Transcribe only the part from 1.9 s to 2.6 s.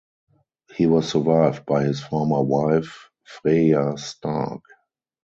former